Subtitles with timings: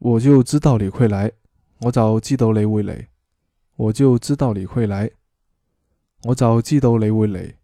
[0.00, 1.30] 我就知道你会来，
[1.80, 3.06] 我就知道你会嚟，
[3.76, 5.10] 我就知道你会来，
[6.24, 7.54] 我就知道你会嚟。